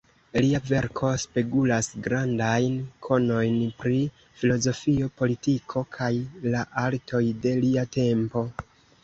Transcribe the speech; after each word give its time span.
Lia 0.43 0.59
verko 0.67 1.09
spegulas 1.23 1.89
grandajn 2.07 2.79
konojn 3.09 3.59
pri 3.83 3.99
filozofio, 4.41 5.11
politiko 5.21 5.85
kaj 5.99 6.09
la 6.57 6.65
artoj 6.87 7.23
de 7.47 7.55
lia 7.63 7.87
tempo. 8.01 8.47